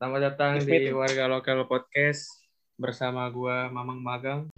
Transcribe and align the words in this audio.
Selamat 0.00 0.32
datang 0.32 0.56
Yes, 0.56 0.64
di 0.64 0.72
meeting. 0.72 0.96
Warga 0.96 1.28
Lokal 1.28 1.68
Podcast 1.68 2.40
bersama 2.80 3.28
gua 3.28 3.68
Mamang 3.68 4.00
Magang. 4.00 4.48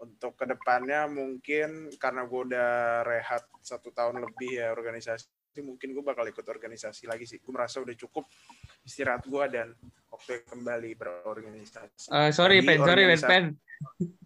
untuk 0.00 0.32
ke 0.32 0.48
depannya 0.48 1.04
mungkin 1.04 1.92
karena 2.00 2.24
gue 2.24 2.40
udah 2.48 3.04
rehat 3.04 3.44
satu 3.60 3.92
tahun 3.92 4.24
lebih 4.24 4.56
ya 4.56 4.72
organisasi 4.72 5.60
mungkin 5.60 5.92
gue 5.92 6.00
bakal 6.00 6.24
ikut 6.24 6.48
organisasi 6.48 7.04
lagi 7.04 7.28
sih 7.28 7.44
gue 7.44 7.52
merasa 7.52 7.84
udah 7.84 7.92
cukup 7.92 8.24
istirahat 8.88 9.28
gue 9.28 9.44
dan 9.52 9.76
waktu 10.22 10.46
kembali 10.46 10.94
berorganisasi 10.94 12.14
Eh, 12.14 12.30
sorry 12.30 12.62
Jadi 12.62 12.66
Pen, 12.70 12.78
sorry 12.86 13.02
Pen, 13.10 13.20
Pen, 13.26 13.44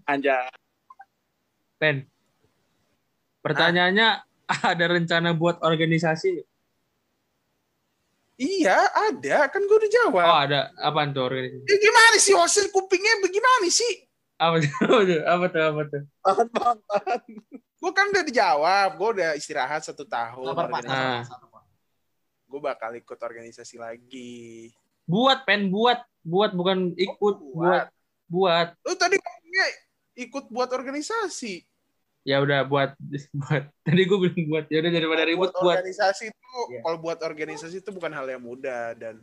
anja 0.05 0.45
Pen. 1.80 1.97
Pertanyaannya 3.41 4.09
ada 4.77 4.84
rencana 4.93 5.33
buat 5.33 5.65
organisasi? 5.65 6.45
iya 8.37 8.77
ada 8.93 9.48
kan 9.48 9.65
gue 9.65 9.77
udah 9.80 9.89
jawab 9.89 10.20
Oh 10.20 10.37
ada, 10.45 10.69
apaan 10.84 11.17
tuh 11.17 11.25
organisasi? 11.33 11.65
Ya, 11.65 11.77
gimana 11.80 12.17
sih 12.20 12.37
Osen 12.37 12.69
kupingnya 12.69 13.25
bagaimana 13.25 13.73
sih 13.73 14.05
Apa 14.45 14.61
tuh? 14.61 14.69
Apa 15.25 15.45
tuh? 15.48 15.62
Apa 15.65 15.83
tuh? 15.89 16.03
Apa 16.20 16.42
bang, 16.45 16.78
tahan. 16.84 17.20
gue 17.56 17.92
kan 17.97 18.06
udah 18.12 18.25
dijawab 18.28 18.91
gue 19.01 19.09
udah 19.17 19.31
istirahat 19.33 19.81
satu 19.81 20.05
tahun. 20.05 20.53
Ah. 20.92 21.25
gue 22.45 22.61
bakal 22.61 22.92
ikut 23.01 23.17
organisasi 23.17 23.81
lagi 23.81 24.77
Buat 25.06 25.46
Pen, 25.46 25.70
buat, 25.70 26.02
buat 26.27 26.51
bukan 26.52 26.92
ikut, 26.98 27.37
Oh, 27.38 27.55
buat, 27.55 27.87
buat. 28.27 28.69
lu 28.83 28.94
tadi 28.98 29.14
ngomongnya 29.17 29.67
ikut 30.19 30.44
buat 30.50 30.70
organisasi 30.75 31.62
Ya 32.27 32.42
udah 32.42 32.67
buat, 32.67 32.98
buat. 33.47 33.70
Tadi 33.86 34.03
gue 34.03 34.19
bilang 34.19 34.44
buat. 34.50 34.66
Ya 34.66 34.83
udah 34.83 34.91
daripada 34.91 35.22
ribut 35.22 35.55
buat 35.55 35.62
buat. 35.62 35.77
organisasi 35.78 36.34
itu 36.34 36.58
Iya. 36.75 36.81
kalau 36.83 36.98
buat 36.98 37.19
organisasi 37.22 37.86
itu 37.86 37.91
bukan 37.94 38.11
hal 38.11 38.27
yang 38.27 38.42
mudah 38.42 38.98
dan 38.98 39.22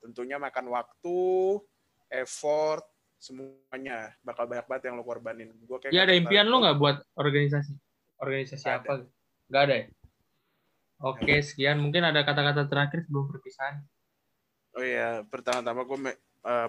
tentunya 0.00 0.40
makan 0.40 0.72
waktu, 0.72 1.20
effort, 2.08 2.88
semuanya 3.20 4.16
bakal 4.24 4.48
banyak 4.48 4.64
banget 4.64 4.82
yang 4.88 4.96
lo 4.96 5.04
korbanin. 5.04 5.52
Gua 5.68 5.76
kayak 5.76 5.92
Ya 5.92 6.08
ada 6.08 6.16
impian 6.16 6.48
lu 6.48 6.64
nggak 6.64 6.80
buat 6.80 6.96
organisasi? 7.20 7.76
Organisasi 8.16 8.64
Nggak 8.64 8.80
apa? 8.80 8.92
Nggak 9.52 9.62
ada 9.68 9.74
ya? 9.76 9.86
Oke, 11.04 11.34
sekian. 11.44 11.76
Mungkin 11.84 12.00
ada 12.00 12.24
kata-kata 12.24 12.64
terakhir 12.64 13.04
sebelum 13.04 13.28
perpisahan. 13.28 13.84
Oh 14.78 14.86
iya, 14.86 15.26
pertama-tama 15.26 15.82
gue 15.82 16.14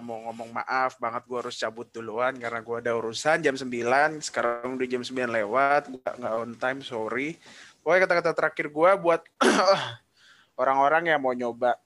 mau 0.02 0.18
ngomong 0.26 0.50
maaf 0.50 0.98
banget 0.98 1.22
gue 1.30 1.38
harus 1.38 1.54
cabut 1.54 1.86
duluan 1.94 2.34
karena 2.34 2.58
gue 2.58 2.76
ada 2.82 2.98
urusan 2.98 3.38
jam 3.38 3.54
9, 3.54 3.70
sekarang 4.18 4.74
udah 4.74 4.88
jam 4.90 5.06
9 5.06 5.30
lewat, 5.30 5.82
gue 5.94 6.02
nggak 6.02 6.34
on 6.34 6.52
time, 6.58 6.82
sorry. 6.82 7.38
Pokoknya 7.78 8.10
kata-kata 8.10 8.30
terakhir 8.34 8.66
gue 8.66 8.90
buat 8.98 9.22
orang-orang 10.60 11.14
yang 11.14 11.22
mau 11.22 11.30
nyoba, 11.30 11.78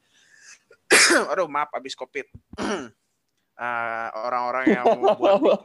aduh 1.30 1.44
maaf 1.44 1.68
abis 1.76 1.92
covid, 1.92 2.24
Ah, 3.54 4.10
orang-orang 4.26 4.66
yang 4.66 4.84
mau 4.98 5.14
buat 5.14 5.38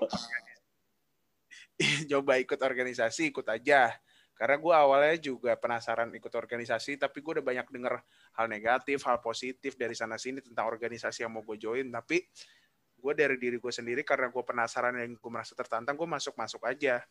coba 2.12 2.38
ikut 2.44 2.60
organisasi, 2.60 3.34
ikut 3.34 3.48
aja. 3.48 3.96
Karena 4.40 4.56
gue 4.56 4.72
awalnya 4.72 5.20
juga 5.20 5.52
penasaran 5.60 6.16
ikut 6.16 6.32
organisasi, 6.32 6.96
tapi 6.96 7.20
gue 7.20 7.44
udah 7.44 7.46
banyak 7.46 7.68
denger 7.76 8.00
hal 8.40 8.48
negatif, 8.48 9.04
hal 9.04 9.20
positif 9.20 9.76
dari 9.76 9.92
sana 9.92 10.16
sini 10.16 10.40
tentang 10.40 10.64
organisasi 10.72 11.28
yang 11.28 11.36
mau 11.36 11.44
gue 11.44 11.60
join. 11.60 11.92
Tapi 11.92 12.24
gue 13.04 13.14
dari 13.20 13.36
diri 13.36 13.60
gue 13.60 13.68
sendiri 13.68 14.08
karena 14.08 14.32
gue 14.32 14.40
penasaran 14.40 14.96
dan 14.96 15.12
gue 15.12 15.32
merasa 15.32 15.52
tertantang, 15.60 16.00
gue 16.00 16.08
masuk-masuk 16.08 16.64
aja. 16.64 17.04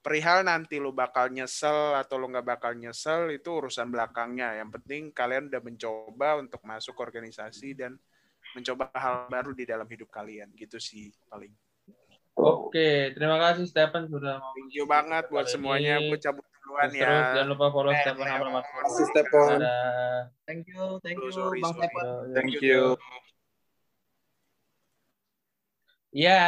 Perihal 0.00 0.40
nanti 0.48 0.80
lo 0.80 0.96
bakal 0.96 1.28
nyesel 1.28 1.92
atau 2.00 2.16
lo 2.16 2.32
nggak 2.32 2.48
bakal 2.48 2.72
nyesel 2.72 3.28
itu 3.28 3.60
urusan 3.60 3.92
belakangnya. 3.92 4.56
Yang 4.64 4.80
penting 4.80 5.02
kalian 5.12 5.52
udah 5.52 5.60
mencoba 5.60 6.40
untuk 6.40 6.64
masuk 6.64 6.96
organisasi 6.96 7.76
dan 7.76 8.00
mencoba 8.56 8.88
hal 8.96 9.28
baru 9.28 9.52
di 9.52 9.68
dalam 9.68 9.84
hidup 9.84 10.08
kalian. 10.08 10.48
Gitu 10.56 10.80
sih 10.80 11.12
paling. 11.28 11.52
Oke, 12.40 13.12
terima 13.12 13.36
kasih 13.36 13.68
Stephen 13.68 14.08
sudah 14.08 14.40
mau 14.40 14.56
Thank 14.56 14.72
you 14.72 14.88
banget 14.88 15.28
buat 15.28 15.44
semuanya. 15.44 16.00
Gue 16.00 16.16
cabut 16.16 16.48
duluan 16.70 16.86
Terus, 16.86 17.02
ya. 17.02 17.34
jangan 17.34 17.48
lupa 17.50 17.66
follow 17.68 17.90
Eh, 17.90 17.98
Stephen 17.98 18.28
Abramat. 18.30 18.62
Makasih, 18.64 19.04
Stephen. 19.10 19.46
Dadah. 19.58 20.14
Thank 20.46 20.62
you, 20.70 20.82
thank 21.02 21.18
you, 21.18 21.30
Sorry, 21.34 21.58
Bang. 21.58 21.74
Stephen. 21.74 22.06
Thank 22.30 22.54
you. 22.62 22.80
Ya, 26.10 26.42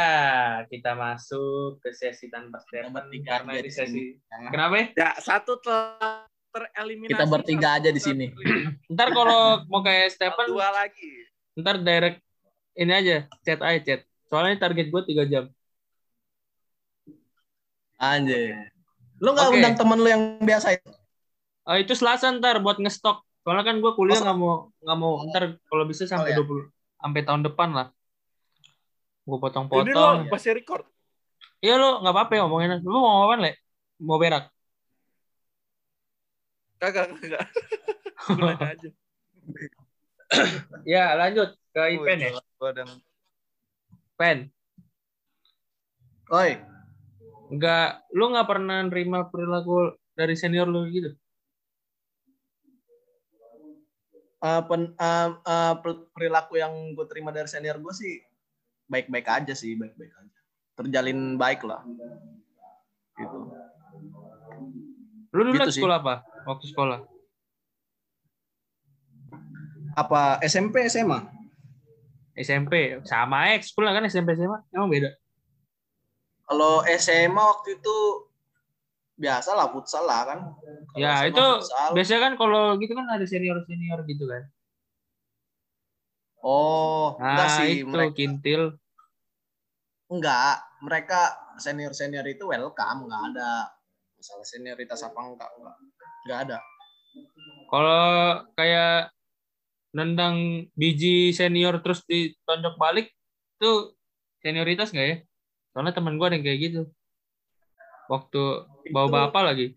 kita 0.67 0.91
masuk 0.91 1.79
ke 1.79 1.91
sesi 1.91 2.27
tanpa 2.27 2.59
Stephen 2.59 2.91
bertiga 2.91 3.39
karena 3.39 3.59
di 3.59 3.71
sesi. 3.71 4.19
Kenapa? 4.51 4.91
ya? 4.91 5.15
Satu 5.19 5.55
telah 5.59 6.27
tereliminasi. 6.51 7.15
Kita 7.15 7.25
bertiga 7.27 7.79
aja 7.79 7.87
di 7.87 7.99
sini. 7.99 8.27
Ntar 8.91 9.11
kalau 9.11 9.63
mau 9.67 9.79
kayak 9.79 10.11
Stephen, 10.11 10.47
Dua 10.47 10.67
lagi. 10.69 11.27
ntar 11.53 11.77
direct 11.79 12.17
ini 12.73 12.91
aja, 12.91 13.17
chat 13.45 13.61
aja 13.61 13.79
chat. 13.79 14.01
Soalnya 14.25 14.57
target 14.59 14.89
gue 14.89 15.01
3 15.05 15.29
jam. 15.29 15.45
Anjir. 17.95 18.72
Lu 19.21 19.29
nggak 19.33 19.47
Oke. 19.49 19.55
undang 19.59 19.75
temen 19.77 19.97
lu 19.99 20.09
yang 20.09 20.23
biasa 20.41 20.67
itu? 20.77 20.89
Ah, 21.63 21.77
itu 21.79 21.93
Selasa 21.93 22.31
ntar 22.33 22.59
buat 22.59 22.77
ngestok. 22.79 23.21
Soalnya 23.43 23.63
kan 23.67 23.75
gue 23.83 23.91
kuliah 23.93 24.19
Oh, 24.19 24.23
nggak 24.23 24.37
mau 24.39 24.53
nggak 24.79 24.97
mau 24.99 25.13
ntar 25.31 25.43
kalau 25.67 25.83
bisa 25.83 26.07
sampai 26.07 26.31
Oh, 26.35 26.43
20 26.43 26.63
ya. 26.63 26.65
sampai 27.03 27.21
tahun 27.27 27.41
depan 27.43 27.69
lah. 27.75 27.87
Gue 29.23 29.35
Ini 29.35 29.39
lo 29.39 29.43
potong-potong. 29.43 30.27
masih 30.31 30.51
record. 30.55 30.83
Iya 31.63 31.75
lo 31.79 32.03
nggak 32.03 32.13
apa-apa 32.15 32.31
ya 32.35 32.39
ngomongin. 32.47 32.79
Lu 32.83 32.95
mau 32.95 33.27
ngomong 33.27 33.39
le? 33.43 33.51
Mau 34.03 34.19
berak? 34.19 34.51
Kagak, 36.79 37.15
kagak. 37.15 37.43
Aja. 38.75 38.89
ya 40.83 41.13
lanjut 41.15 41.55
ke 41.71 41.81
Ipen 41.95 42.19
ya. 42.19 42.31
Gua 42.59 42.71
dan 42.75 42.87
Pen. 44.19 44.51
Oi, 46.31 46.57
Nggak, 47.53 47.89
lu 48.17 48.33
nggak 48.33 48.49
pernah 48.49 48.81
nerima 48.81 49.29
perilaku 49.29 49.93
dari 50.17 50.33
senior 50.33 50.65
lu 50.65 50.89
gitu? 50.89 51.13
eh, 54.43 54.61
pen- 54.67 54.91
eh, 54.99 55.73
per- 55.79 56.11
perilaku 56.11 56.59
yang 56.59 56.73
gue 56.91 57.05
terima 57.07 57.31
dari 57.31 57.47
senior 57.47 57.79
gue 57.79 57.93
sih 57.95 58.19
baik-baik 58.91 59.23
aja 59.23 59.55
sih, 59.55 59.79
baik-baik 59.79 60.11
aja. 60.11 60.39
Terjalin 60.75 61.39
baik 61.39 61.63
lah. 61.63 61.79
Gitu. 63.15 63.39
Lu 65.31 65.41
dulu 65.47 65.55
Gitu 65.55 65.71
sih. 65.71 65.79
sekolah 65.79 65.97
apa? 66.03 66.15
Waktu 66.43 66.65
sekolah? 66.75 66.99
Apa 69.95 70.43
SMP 70.43 70.91
SMA? 70.91 71.23
SMP. 72.35 72.99
Sama 73.07 73.47
sekolah 73.63 73.95
kan 73.95 74.03
SMP 74.11 74.35
SMA. 74.35 74.59
Emang 74.75 74.91
beda? 74.91 75.13
Kalau 76.53 76.85
SMA 76.85 77.33
waktu 77.41 77.81
itu 77.81 77.97
biasa 79.17 79.57
lah 79.57 79.73
futsal 79.73 80.05
lah 80.05 80.21
kan. 80.21 80.39
Kalau 80.93 81.01
Ya 81.01 81.25
SMA 81.25 81.33
itu 81.33 81.45
futsal. 81.65 81.89
biasanya 81.97 82.21
kan 82.29 82.33
kalau 82.37 82.77
gitu 82.77 82.93
kan 82.93 83.09
ada 83.09 83.25
senior 83.25 83.57
senior 83.65 84.05
gitu 84.05 84.29
kan. 84.29 84.45
Oh, 86.45 87.17
enggak 87.17 87.47
Nah 87.49 87.57
sih 87.57 87.69
itu 87.81 87.89
mereka 87.89 88.13
kintil. 88.13 88.61
enggak. 90.13 90.61
Mereka 90.85 91.21
senior-senior 91.57 92.27
itu 92.29 92.45
welcome, 92.45 93.09
enggak 93.09 93.21
ada 93.33 93.73
masalah 94.13 94.45
senioritas 94.45 95.01
apa 95.01 95.17
enggak, 95.25 95.49
enggak. 95.57 95.75
Enggak 96.21 96.39
ada. 96.45 96.57
Kalau 97.65 98.05
kayak 98.53 99.09
nendang 99.89 100.69
biji 100.77 101.33
senior 101.33 101.81
terus 101.81 102.05
ditonjok 102.05 102.77
balik 102.77 103.09
itu 103.57 103.97
senioritas 104.45 104.93
nggak 104.93 105.07
ya? 105.09 105.17
Soalnya 105.73 105.93
teman 105.97 106.21
gue 106.21 106.25
ada 106.29 106.35
yang 106.37 106.45
kayak 106.45 106.59
gitu. 106.69 106.81
Waktu 108.07 108.41
bawa 108.93 109.07
bapak 109.09 109.41
lagi. 109.41 109.67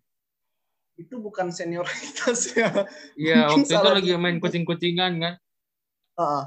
Itu 0.97 1.21
bukan 1.21 1.49
senioritas 1.53 2.53
ya. 2.53 2.69
Iya, 3.21 3.49
waktu 3.49 3.65
itu 3.65 3.89
lagi 3.89 4.13
dia. 4.13 4.21
main 4.21 4.37
kucing-kucingan 4.37 5.13
kan. 5.21 5.35
Heeh. 6.17 6.45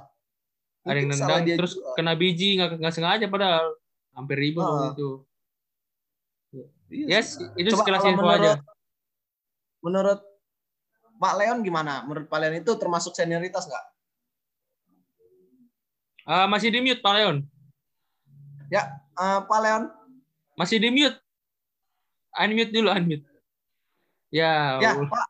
Ada 0.86 0.98
yang 0.98 1.10
nendang 1.12 1.46
terus 1.60 1.74
juga. 1.78 1.94
kena 1.98 2.14
biji 2.16 2.56
nggak 2.58 2.82
nggak 2.82 2.94
sengaja 2.96 3.26
padahal 3.30 3.78
hampir 4.16 4.38
ribut 4.42 4.64
Ah. 4.64 4.70
waktu 4.70 4.88
itu. 4.96 5.10
Iya 6.90 7.22
Yes, 7.22 7.38
itu 7.54 7.70
Coba 7.74 7.86
sekelas 7.86 8.02
kalau 8.02 8.12
info 8.14 8.22
menurut, 8.26 8.42
aja. 8.42 8.54
Menurut 9.86 10.20
Pak 11.22 11.34
Leon 11.38 11.60
gimana? 11.62 11.94
Menurut 12.06 12.26
Pak 12.26 12.40
Leon 12.42 12.56
itu 12.58 12.72
termasuk 12.78 13.14
senioritas 13.14 13.70
nggak? 13.70 13.86
Ah, 16.26 16.46
masih 16.50 16.74
di 16.74 16.82
mute 16.82 17.02
Pak 17.02 17.14
Leon. 17.18 17.38
Eh, 19.20 19.40
Pak 19.44 19.60
Leon, 19.60 19.84
Masih 20.56 20.80
di 20.80 20.88
mute. 20.92 21.20
Unmute 22.36 22.72
dulu, 22.72 22.88
unmute. 22.88 23.28
Ya, 24.32 24.80
ya. 24.80 24.92
Pak, 24.96 25.28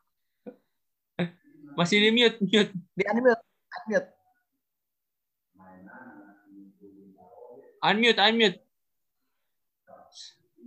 masih 1.78 1.98
di 1.98 2.10
mute, 2.14 2.38
mute. 2.38 2.70
di 2.70 3.02
unmute, 3.06 3.42
unmute. 3.42 4.08
Unmute, 7.82 8.20
unmute. 8.22 8.58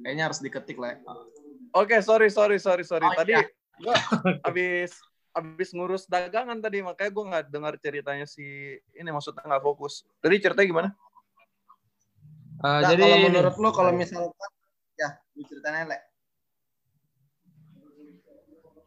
Kayaknya 0.03 0.23
harus 0.27 0.39
diketik 0.43 0.75
lah. 0.75 0.99
ya. 0.99 0.99
Oke, 1.79 1.95
sorry, 2.03 2.27
sorry, 2.27 2.59
sorry, 2.59 2.83
sorry. 2.83 3.07
Oh, 3.07 3.15
Tadi 3.15 3.39
iya. 3.39 3.47
gua 3.79 3.95
habis 4.43 4.99
habis 5.31 5.69
ngurus 5.71 6.03
dagangan 6.11 6.59
tadi, 6.59 6.83
makanya 6.83 7.11
gue 7.11 7.25
nggak 7.25 7.45
dengar 7.49 7.73
ceritanya 7.79 8.27
si 8.27 8.77
ini 8.99 9.09
maksudnya 9.15 9.47
nggak 9.47 9.63
fokus. 9.63 10.03
Tadi 10.19 10.35
ceritanya 10.43 10.67
gimana? 10.67 10.89
Eh, 12.61 12.61
Nah, 12.63 12.81
jadi 12.93 13.03
kalau 13.03 13.17
menurut 13.25 13.55
lo 13.57 13.69
kalau 13.73 13.91
misalkan 13.91 14.51
ya 14.93 15.09
lu 15.33 15.41
ceritain 15.49 15.89
Le. 15.89 15.97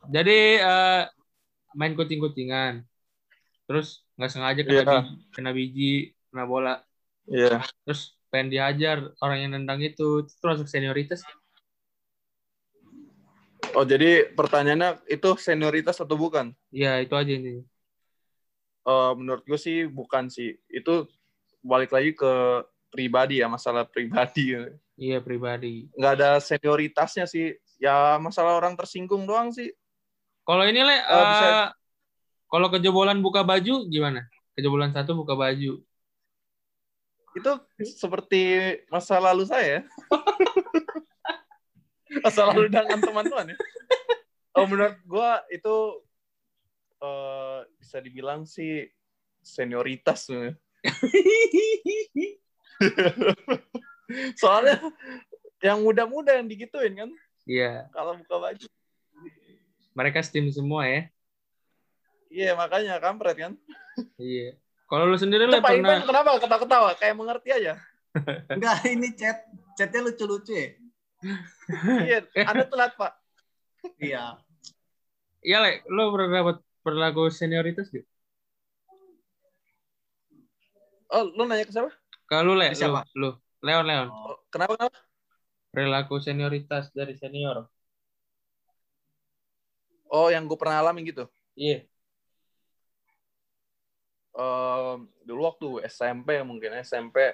jadi 0.07 0.39
eh, 0.63 1.03
main 1.75 1.93
kucing-kucingan. 1.99 2.87
Terus 3.67 4.07
nggak 4.15 4.31
sengaja 4.31 4.61
kena, 4.63 4.73
Iya. 4.73 4.85
biji, 4.87 5.13
kena 5.35 5.51
biji, 5.51 5.95
kena 6.31 6.45
bola. 6.47 6.75
Iya. 7.27 7.67
Terus 7.83 8.15
pengen 8.31 8.55
dihajar 8.55 9.11
orang 9.19 9.39
yang 9.43 9.53
nendang 9.59 9.83
itu. 9.83 10.23
Itu 10.25 10.45
masuk 10.47 10.71
senioritas. 10.71 11.27
Oh, 13.75 13.85
jadi 13.85 14.33
pertanyaannya 14.33 15.05
itu 15.11 15.37
senioritas 15.37 16.01
atau 16.01 16.17
bukan? 16.17 16.55
Iya, 16.73 17.03
itu 17.03 17.13
aja 17.13 17.33
ini. 17.35 17.61
Eh, 18.87 19.13
menurut 19.19 19.43
gue 19.43 19.59
sih 19.59 19.91
bukan 19.91 20.31
sih. 20.31 20.55
Itu 20.71 21.11
balik 21.67 21.91
lagi 21.91 22.15
ke 22.15 22.63
pribadi 22.97 23.45
ya, 23.45 23.53
masalah 23.53 23.85
pribadi. 23.85 24.57
Iya, 24.97 25.21
pribadi. 25.21 25.93
Nggak 25.93 26.13
ada 26.17 26.31
senioritasnya 26.41 27.29
sih. 27.29 27.53
Ya 27.77 28.17
masalah 28.17 28.57
orang 28.57 28.73
tersinggung 28.73 29.29
doang 29.29 29.53
sih. 29.53 29.69
Kalau 30.49 30.65
ini 30.65 30.81
le, 30.81 30.97
Oh, 31.13 31.25
bisa. 31.29 31.45
eh, 31.45 31.69
kalau 32.49 32.73
kejebolan 32.73 33.21
buka 33.21 33.45
baju 33.45 33.85
gimana? 33.93 34.25
Kejebolan 34.57 34.97
satu 34.97 35.13
buka 35.13 35.37
baju. 35.37 35.85
Itu 37.37 37.53
seperti 37.85 38.41
masa 38.89 39.21
lalu 39.21 39.45
saya. 39.45 39.85
masa 42.25 42.49
lalu 42.49 42.73
dengan 42.73 42.97
teman-teman 42.97 43.53
ya. 43.53 43.57
Oh, 44.57 44.65
menurut 44.65 44.97
gua 45.05 45.45
itu 45.53 46.01
eh, 47.05 47.61
bisa 47.77 48.01
dibilang 48.01 48.49
sih 48.49 48.89
senioritas. 49.45 50.33
Soalnya 54.41 54.79
yang 55.65 55.81
muda-muda 55.83 56.37
yang 56.37 56.47
digituin 56.47 56.95
kan 56.95 57.11
Iya, 57.47 57.87
kalau 57.95 58.19
buka 58.19 58.37
baju. 58.43 58.67
mereka 59.95 60.19
steam 60.21 60.51
semua 60.51 60.83
ya. 60.85 61.07
Iya, 62.27 62.59
makanya 62.59 62.99
kampret 62.99 63.39
kan. 63.39 63.53
Iya. 64.19 64.59
Kalau 64.87 65.07
lu 65.07 65.17
sendiri 65.17 65.47
Pak 65.49 65.63
pernah 65.63 65.99
Ivan 65.99 66.07
kenapa 66.11 66.37
ketawa-ketawa? 66.43 66.91
Kayak 66.99 67.15
mengerti 67.17 67.49
aja. 67.55 67.75
Enggak, 68.55 68.77
ini 68.91 69.09
chat 69.15 69.47
chatnya 69.79 70.11
lucu-lucu 70.11 70.53
ya. 70.53 70.69
Iya, 72.03 72.19
Anda 72.51 72.67
telat, 72.67 72.93
Pak. 72.99 73.13
Iya. 74.03 74.43
Iya 75.47 75.57
le, 75.63 75.87
lu 75.87 76.11
pernah 76.11 76.43
dapat 76.43 76.57
perilaku 76.83 77.31
senioritas 77.31 77.87
gak? 77.95 78.07
Oh, 81.15 81.23
lu 81.31 81.47
nanya 81.47 81.63
ke 81.63 81.71
siapa? 81.71 81.95
Kalau 82.27 82.59
le, 82.59 82.75
Siapa? 82.75 83.07
lu, 83.15 83.31
Leon 83.63 83.85
Leon, 83.87 84.09
Oh, 84.11 84.35
kenapa? 84.51 84.75
kenapa? 84.75 84.99
perilaku 85.71 86.19
senioritas 86.19 86.91
dari 86.91 87.15
senior. 87.15 87.71
Oh, 90.11 90.31
yang 90.33 90.47
gue 90.51 90.59
pernah 90.59 90.81
alami 90.83 91.07
gitu. 91.07 91.29
Iya. 91.55 91.87
Em, 94.37 95.09
dulu 95.25 95.41
waktu 95.49 95.69
SMP 95.89 96.41
mungkin 96.45 96.77
SMP 96.85 97.33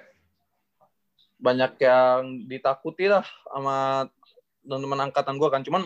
banyak 1.42 1.74
yang 1.82 2.46
ditakuti 2.46 3.10
lah 3.10 3.26
sama 3.50 4.06
teman-teman 4.62 5.10
angkatan 5.10 5.34
gue 5.42 5.48
kan 5.50 5.62
cuman 5.66 5.82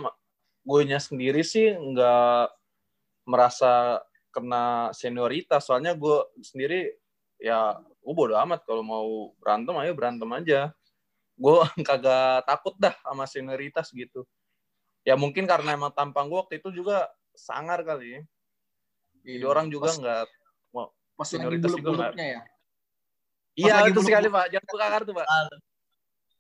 gue 0.69 0.81
nya 0.85 1.01
sendiri 1.01 1.41
sih 1.41 1.73
nggak 1.73 2.53
merasa 3.25 4.05
kena 4.29 4.93
senioritas 4.93 5.65
soalnya 5.65 5.97
gue 5.97 6.29
sendiri 6.45 6.93
ya 7.41 7.81
gue 8.07 8.15
bodo 8.15 8.39
amat 8.39 8.63
kalau 8.63 8.87
mau 8.87 9.35
berantem 9.43 9.75
ayo 9.83 9.93
berantem 9.99 10.31
aja 10.31 10.71
gue 11.35 11.55
kagak 11.89 12.47
takut 12.47 12.79
dah 12.79 12.95
sama 13.03 13.27
senioritas 13.27 13.91
gitu 13.91 14.23
ya 15.03 15.19
mungkin 15.19 15.51
karena 15.51 15.75
emang 15.75 15.91
tampang 15.91 16.31
gue 16.31 16.39
waktu 16.39 16.63
itu 16.63 16.71
juga 16.71 17.11
sangar 17.35 17.83
kali 17.83 18.19
ya. 18.19 18.23
jadi 19.27 19.45
orang 19.45 19.67
juga 19.69 19.91
Pas- 19.91 19.99
nggak 19.99 20.23
pas 21.17 21.25
lagi 21.27 21.33
senioritas 21.35 21.71
juga 21.75 21.91
buluk-buluknya 21.91 22.27
ya. 22.31 22.41
iya 23.59 23.75
itu 23.91 23.99
buluk- 23.99 24.07
sekali 24.07 24.29
pak 24.31 24.45
jangan 24.55 24.69
buka 24.71 24.87
kartu 24.87 25.13
pak 25.17 25.27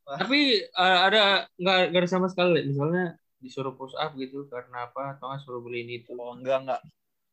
Tapi 0.06 0.62
eh, 0.62 0.98
ada 1.02 1.50
nggak 1.58 1.78
nggak 1.90 2.02
ada 2.06 2.10
sama 2.10 2.30
sekali 2.30 2.62
misalnya 2.62 3.18
disuruh 3.42 3.74
push 3.74 3.98
up 3.98 4.14
gitu 4.14 4.46
karena 4.46 4.86
apa 4.86 5.18
atau 5.18 5.34
nggak 5.34 5.42
suruh 5.42 5.58
beli 5.58 5.82
ini 5.82 6.06
itu. 6.06 6.14
Oh 6.14 6.30
enggak 6.30 6.62
enggak. 6.62 6.80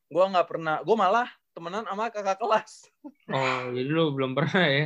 Gua 0.09 0.25
enggak 0.25 0.47
pernah. 0.49 0.81
Gua 0.81 0.97
malah 0.97 1.29
temenan 1.53 1.85
sama 1.85 2.09
kakak 2.09 2.37
kelas. 2.41 2.89
Oh, 3.29 3.69
jadi 3.71 3.89
lu 3.89 4.11
belum 4.11 4.33
pernah 4.33 4.65
ya? 4.65 4.85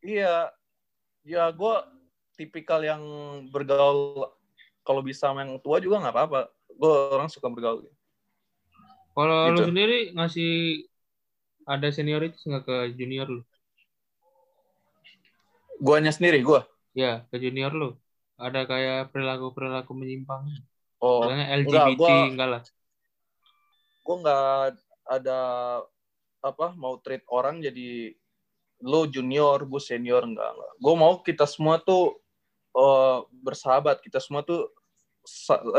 Iya. 0.00 0.34
Ya 1.26 1.44
gua 1.52 1.84
tipikal 2.36 2.80
yang 2.80 3.02
bergaul 3.50 4.30
kalau 4.86 5.02
bisa 5.02 5.28
sama 5.28 5.42
yang 5.44 5.58
tua 5.60 5.80
juga 5.82 6.00
nggak 6.00 6.14
apa-apa. 6.14 6.40
Gue 6.76 6.92
orang 7.12 7.26
suka 7.32 7.48
bergaul. 7.48 7.88
Kalau 9.16 9.50
lu 9.50 9.58
Gitu. 9.58 9.68
sendiri 9.72 9.98
ngasih 10.12 10.52
ada 11.66 11.88
senioritas 11.90 12.44
nggak 12.44 12.64
ke 12.64 12.76
junior 12.94 13.26
lu? 13.26 13.42
Guanya 15.80 16.12
sendiri 16.12 16.40
gua. 16.40 16.64
Ya, 16.96 17.24
ke 17.28 17.36
junior 17.36 17.72
lu. 17.72 17.96
Ada 18.36 18.68
kayak 18.68 19.12
perilaku-perilaku 19.12 19.92
menyimpang. 19.96 20.44
Oh, 21.00 21.24
Misalnya 21.24 21.46
enggak, 21.60 21.84
LGBT 21.92 21.98
gua- 22.00 22.28
enggak 22.32 22.48
lah. 22.48 22.62
gua 24.06 24.16
nggak 24.22 24.40
ada 25.06 25.38
apa 26.42 26.76
mau 26.78 26.98
treat 27.02 27.22
orang 27.30 27.62
jadi 27.62 28.14
lo 28.84 29.08
junior, 29.08 29.64
gue 29.64 29.80
senior 29.80 30.22
enggak. 30.26 30.52
enggak. 30.52 30.72
Gue 30.78 30.94
mau 30.94 31.12
kita 31.24 31.48
semua 31.48 31.80
tuh 31.80 32.20
eh, 32.76 33.18
bersahabat, 33.40 34.04
kita 34.04 34.20
semua 34.20 34.44
tuh 34.44 34.68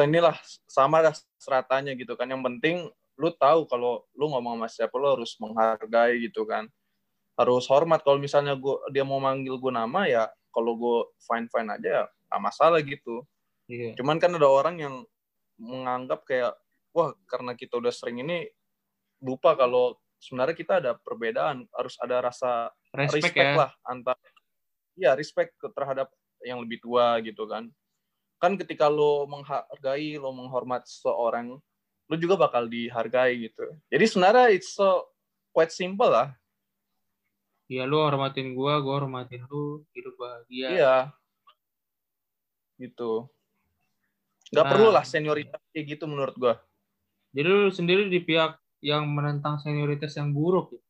inilah 0.03 0.35
sama 0.67 0.99
lah 0.99 1.15
seratanya 1.39 1.93
gitu 1.93 2.17
kan. 2.17 2.27
Yang 2.27 2.43
penting 2.43 2.75
lu 3.17 3.29
tahu 3.33 3.65
kalau 3.65 4.05
lu 4.13 4.29
ngomong 4.29 4.61
sama 4.61 4.67
siapa 4.69 4.95
lu 4.97 5.07
harus 5.13 5.37
menghargai 5.41 6.25
gitu 6.25 6.45
kan. 6.45 6.67
Harus 7.37 7.69
hormat 7.69 8.01
kalau 8.01 8.17
misalnya 8.17 8.57
gua 8.57 8.81
dia 8.89 9.05
mau 9.05 9.21
manggil 9.21 9.61
gue 9.61 9.73
nama 9.73 10.09
ya 10.09 10.25
kalau 10.49 10.73
gue 10.73 10.97
fine 11.21 11.45
fine 11.53 11.69
aja 11.69 11.89
ya 12.01 12.03
nggak 12.33 12.41
masalah 12.41 12.79
gitu. 12.81 13.23
Iya. 13.69 13.93
Cuman 13.99 14.17
kan 14.17 14.33
ada 14.33 14.49
orang 14.49 14.75
yang 14.81 14.95
menganggap 15.57 16.25
kayak 16.25 16.53
wah 16.93 17.13
karena 17.29 17.53
kita 17.53 17.77
udah 17.77 17.93
sering 17.93 18.25
ini 18.25 18.49
lupa 19.21 19.57
kalau 19.57 19.97
sebenarnya 20.17 20.55
kita 20.57 20.73
ada 20.81 20.91
perbedaan, 20.97 21.65
harus 21.73 21.97
ada 22.01 22.21
rasa 22.21 22.73
Respect, 22.93 23.33
respect, 23.35 23.49
ya. 23.53 23.53
lah 23.53 23.71
antar 23.85 24.17
ya 24.97 25.13
respect 25.13 25.53
terhadap 25.61 26.09
yang 26.41 26.57
lebih 26.61 26.81
tua 26.81 27.21
gitu 27.21 27.45
kan. 27.45 27.69
Kan 28.41 28.57
ketika 28.57 28.89
lo 28.89 29.25
menghargai, 29.29 30.17
lo 30.17 30.33
menghormat 30.33 30.85
seorang, 30.85 31.57
lo 32.09 32.15
juga 32.17 32.37
bakal 32.37 32.65
dihargai 32.69 33.49
gitu. 33.49 33.65
Jadi 33.89 34.05
sebenarnya 34.09 34.45
it's 34.53 34.73
so 34.73 35.05
quite 35.53 35.73
simple 35.73 36.09
lah. 36.09 36.33
Iya, 37.67 37.83
lu 37.83 37.99
hormatin 37.99 38.55
gua, 38.55 38.79
gua 38.79 39.03
hormatin 39.03 39.43
lu, 39.51 39.83
hidup 39.91 40.15
bahagia. 40.15 40.67
Iya. 40.71 40.95
Gitu. 42.79 43.27
Nggak 44.53 44.65
Nah. 44.65 44.71
perlu 44.71 44.89
lah 44.93 45.03
senioritas 45.03 45.59
kayak 45.75 45.85
gitu 45.97 46.05
menurut 46.07 46.35
gua. 46.39 46.55
Jadi 47.35 47.47
lu 47.49 47.67
sendiri 47.73 48.07
di 48.07 48.23
pihak 48.23 48.55
yang 48.81 49.09
menentang 49.09 49.57
senioritas 49.57 50.13
yang 50.17 50.31
buruk. 50.31 50.73
ya? 50.75 50.81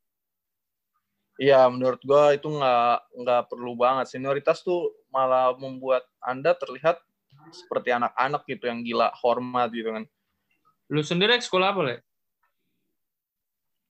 Iya, 1.38 1.60
menurut 1.70 2.02
gua 2.02 2.34
itu 2.34 2.50
nggak 2.50 2.98
nggak 3.14 3.42
perlu 3.46 3.78
banget. 3.78 4.10
Senioritas 4.10 4.66
tuh 4.66 4.90
malah 5.14 5.54
membuat 5.54 6.02
anda 6.18 6.58
terlihat 6.58 6.98
seperti 7.54 7.94
anak-anak 7.94 8.42
gitu 8.50 8.66
yang 8.66 8.82
gila 8.82 9.14
hormat 9.22 9.70
gitu 9.70 9.94
kan. 9.94 10.04
Lu 10.90 11.06
sendiri 11.06 11.38
sekolah 11.38 11.76
apa, 11.76 11.82
Le? 11.86 11.96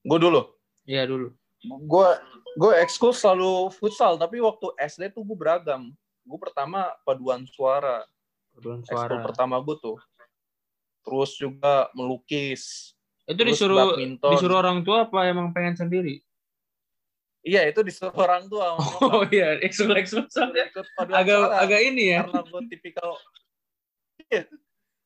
Gue 0.07 0.19
dulu, 0.23 0.41
Iya, 0.87 1.03
dulu. 1.03 1.35
gue 1.67 2.09
gue 2.57 2.71
ekskul 2.79 3.11
selalu 3.11 3.69
futsal, 3.75 4.15
tapi 4.15 4.39
waktu 4.39 4.71
SD 4.79 5.11
tuh 5.11 5.23
gue 5.25 5.35
beragam. 5.35 5.91
Gue 6.23 6.39
pertama 6.39 6.91
paduan 7.03 7.43
suara, 7.47 8.07
Paduan 8.55 8.83
ekskul 8.87 9.19
suara. 9.19 9.25
pertama 9.25 9.55
gue 9.59 9.75
tuh. 9.79 9.97
Terus 11.03 11.31
juga 11.39 11.87
melukis. 11.95 12.95
Itu 13.27 13.35
terus 13.37 13.53
disuruh 13.53 13.77
badminton. 13.91 14.31
disuruh 14.31 14.57
orang 14.57 14.79
tua 14.81 15.03
apa 15.03 15.19
emang 15.25 15.51
pengen 15.51 15.75
sendiri? 15.75 16.23
Iya, 17.43 17.67
itu 17.67 17.79
disuruh 17.79 18.15
orang 18.17 18.47
tua. 18.47 18.75
nyokap. 18.75 18.99
Oh 19.13 19.23
iya, 19.27 19.59
soalnya 20.27 20.67
Ikut 20.67 20.87
agak 21.09 21.39
agak 21.59 21.79
ini 21.81 22.03
ya. 22.11 22.19
karena 22.23 22.41
gue 22.41 22.61
tipikal 22.69 23.09
Iya. 24.27 24.43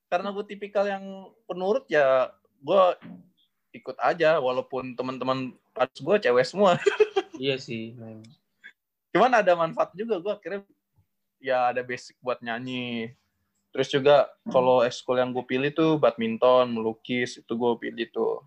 karena 0.07 0.29
gue 0.29 0.45
tipikal 0.45 0.85
yang 0.85 1.05
penurut 1.45 1.85
ya 1.85 2.29
gue 2.57 2.83
ikut 3.71 3.95
aja 3.97 4.37
walaupun 4.37 4.91
teman-teman 4.91 5.53
pas 5.71 5.87
gue 5.87 6.15
cewek 6.19 6.43
semua 6.43 6.75
Iya 7.37 7.55
sih. 7.55 7.93
cuman 9.11 9.31
ada 9.35 9.53
manfaat 9.53 9.93
juga 9.93 10.17
gue 10.17 10.29
akhirnya 10.29 10.61
ya 11.37 11.69
ada 11.69 11.79
basic 11.79 12.17
buat 12.19 12.37
nyanyi 12.39 13.13
terus 13.71 13.87
juga 13.87 14.27
kalau 14.51 14.83
ekskul 14.83 15.15
yang 15.15 15.31
gue 15.31 15.47
pilih 15.47 15.71
tuh 15.71 15.95
badminton 15.95 16.75
melukis 16.75 17.39
itu 17.39 17.51
gue 17.55 17.71
pilih 17.79 18.07
tuh. 18.11 18.43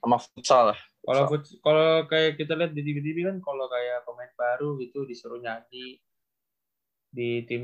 Sama 0.00 0.16
futsal 0.18 0.72
lah 0.74 0.80
Kalau 1.04 1.22
fut- 1.28 1.58
kalau 1.60 2.08
kayak 2.08 2.40
kita 2.40 2.56
lihat 2.56 2.72
di 2.72 2.82
TV-TV 2.82 3.28
kan 3.28 3.36
kalau 3.44 3.68
kayak 3.68 4.02
pemain 4.08 4.32
baru 4.34 4.80
gitu 4.80 5.04
disuruh 5.04 5.38
nyanyi 5.38 6.00
di 7.12 7.44
tim 7.44 7.60